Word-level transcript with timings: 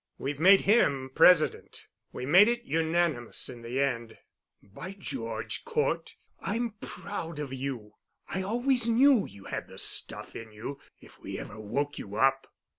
We've 0.17 0.39
made 0.39 0.61
him 0.61 1.11
president. 1.13 1.85
We 2.11 2.25
made 2.25 2.47
it 2.47 2.63
unanimous 2.63 3.49
in 3.49 3.61
the 3.61 3.79
end." 3.79 4.17
"By 4.63 4.93
George, 4.93 5.63
Cort, 5.63 6.15
I'm 6.39 6.71
proud 6.81 7.37
of 7.37 7.53
you. 7.53 7.93
I 8.27 8.41
always 8.41 8.89
knew 8.89 9.27
you 9.27 9.43
had 9.43 9.67
the 9.67 9.77
stuff 9.77 10.35
in 10.35 10.51
you 10.51 10.79
if 11.01 11.19
we 11.19 11.37
ever 11.37 11.59
woke 11.59 11.99
you 11.99 12.15
up." 12.15 12.51